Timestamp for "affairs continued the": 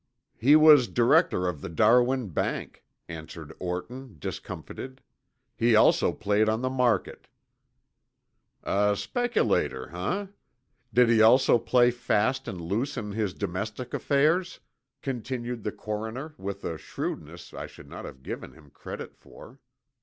13.93-15.71